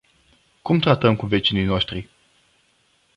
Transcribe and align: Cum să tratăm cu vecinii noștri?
Cum 0.61 0.75
să 0.75 0.81
tratăm 0.83 1.15
cu 1.15 1.25
vecinii 1.25 1.63
noștri? 1.65 2.09